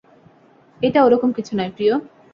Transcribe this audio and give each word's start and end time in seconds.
এইটা 0.81 0.99
ওরকম 1.03 1.29
কিছু 1.31 1.51
নয়, 1.57 1.71
প্রিয়। 1.75 1.93